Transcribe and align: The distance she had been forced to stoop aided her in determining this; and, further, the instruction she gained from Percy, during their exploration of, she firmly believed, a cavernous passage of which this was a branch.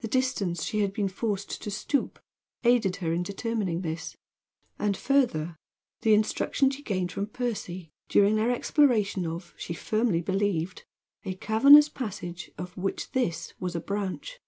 The 0.00 0.08
distance 0.08 0.64
she 0.64 0.80
had 0.80 0.92
been 0.92 1.08
forced 1.08 1.62
to 1.62 1.70
stoop 1.70 2.18
aided 2.62 2.96
her 2.96 3.14
in 3.14 3.22
determining 3.22 3.80
this; 3.80 4.14
and, 4.78 4.94
further, 4.94 5.56
the 6.02 6.12
instruction 6.12 6.68
she 6.70 6.82
gained 6.82 7.10
from 7.10 7.28
Percy, 7.28 7.90
during 8.10 8.36
their 8.36 8.50
exploration 8.50 9.24
of, 9.26 9.54
she 9.56 9.72
firmly 9.72 10.20
believed, 10.20 10.84
a 11.24 11.32
cavernous 11.36 11.88
passage 11.88 12.50
of 12.58 12.76
which 12.76 13.12
this 13.12 13.54
was 13.58 13.74
a 13.74 13.80
branch. 13.80 14.40